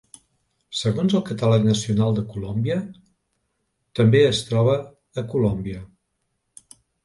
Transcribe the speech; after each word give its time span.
Segons 0.77 1.15
el 1.19 1.21
Catàleg 1.27 1.67
Nacional 1.67 2.17
de 2.21 2.23
Colòmbia 2.33 2.79
també 4.01 4.25
es 4.33 4.43
troba 4.51 4.77
a 5.25 5.29
Colòmbia. 5.37 5.87